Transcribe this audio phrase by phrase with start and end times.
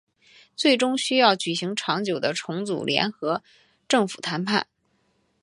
[0.55, 3.43] 最终需要举行长久的筹组联合
[3.87, 4.65] 政府谈判。